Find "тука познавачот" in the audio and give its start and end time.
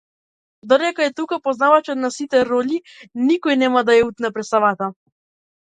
1.19-2.01